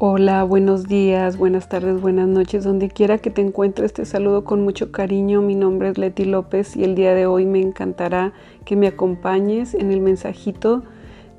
[0.00, 4.62] Hola, buenos días, buenas tardes, buenas noches, donde quiera que te encuentres, te saludo con
[4.62, 5.42] mucho cariño.
[5.42, 8.32] Mi nombre es Leti López y el día de hoy me encantará
[8.64, 10.84] que me acompañes en el mensajito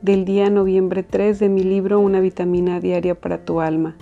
[0.01, 3.95] del día noviembre 3 de mi libro Una vitamina diaria para tu alma.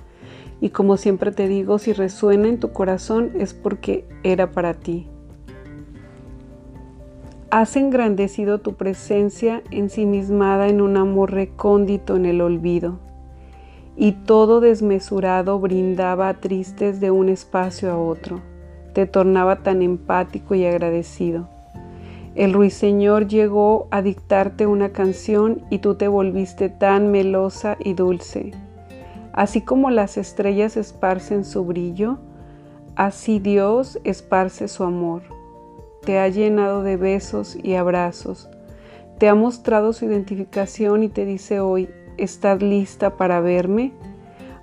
[0.59, 5.05] Y como siempre te digo, si resuena en tu corazón es porque era para ti.
[7.52, 12.98] Has engrandecido tu presencia ensimismada en un amor recóndito en el olvido
[13.97, 18.39] y todo desmesurado brindaba tristes de un espacio a otro.
[18.93, 21.49] Te tornaba tan empático y agradecido.
[22.35, 28.51] El ruiseñor llegó a dictarte una canción y tú te volviste tan melosa y dulce.
[29.33, 32.20] Así como las estrellas esparcen su brillo,
[32.95, 35.23] así Dios esparce su amor.
[36.05, 38.48] Te ha llenado de besos y abrazos.
[39.17, 43.93] Te ha mostrado su identificación y te dice hoy, ¿Estás lista para verme?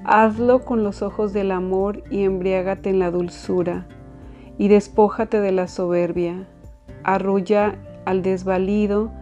[0.04, 3.86] Hazlo con los ojos del amor y embriágate en la dulzura,
[4.58, 6.48] y despójate de la soberbia.
[7.04, 9.12] Arrulla al desvalido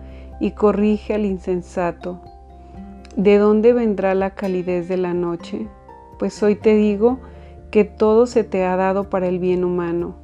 [0.41, 2.23] y corrige al insensato.
[3.17, 5.69] ¿De dónde vendrá la calidez de la noche?
[6.19, 7.19] Pues hoy te digo
[7.71, 10.15] que todo se te ha dado para el bien humano.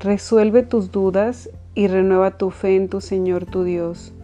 [0.00, 4.14] Resuelve tus dudas y renueva tu fe en tu Señor tu Dios.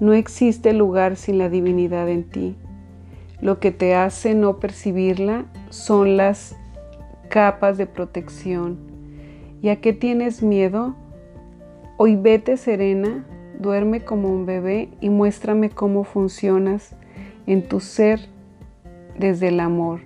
[0.00, 2.56] No existe lugar sin la divinidad en ti.
[3.44, 6.56] Lo que te hace no percibirla son las
[7.28, 8.78] capas de protección.
[9.60, 10.94] ¿Y a qué tienes miedo?
[11.98, 13.26] Hoy vete serena,
[13.58, 16.96] duerme como un bebé y muéstrame cómo funcionas
[17.46, 18.30] en tu ser
[19.18, 20.00] desde el amor.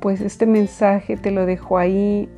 [0.00, 2.28] Pues este mensaje te lo dejo ahí,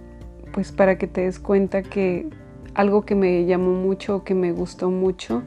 [0.52, 2.28] pues para que te des cuenta que
[2.74, 5.42] algo que me llamó mucho, que me gustó mucho,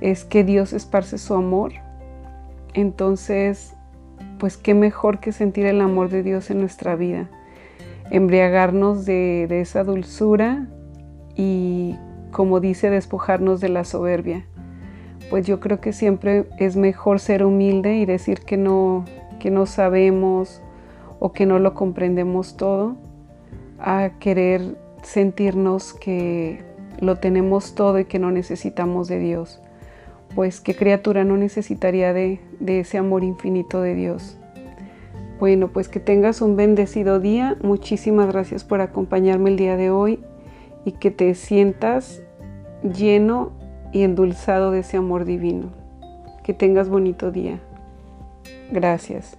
[0.00, 1.72] es que Dios esparce su amor.
[2.72, 3.76] Entonces,
[4.40, 7.28] pues qué mejor que sentir el amor de Dios en nuestra vida,
[8.10, 10.66] embriagarnos de, esa dulzura
[11.36, 11.94] y,
[12.32, 14.46] como dice, despojarnos de la soberbia.
[15.28, 19.04] Pues yo creo que siempre es mejor ser humilde y decir que no,
[19.38, 20.62] que no sabemos
[21.20, 22.96] o que no lo comprendemos todo,
[23.78, 26.64] a querer sentirnos que
[26.98, 29.60] lo tenemos todo y que no necesitamos de Dios
[30.34, 34.36] pues qué criatura no necesitaría de, ese amor infinito de Dios.
[35.38, 37.56] Bueno, pues que tengas un bendecido día.
[37.62, 40.20] Muchísimas gracias por acompañarme el día de hoy
[40.84, 42.22] y que te sientas
[42.82, 43.52] lleno
[43.92, 45.70] y endulzado de ese amor divino.
[46.44, 47.60] Que tengas bonito día.
[48.70, 49.36] Gracias.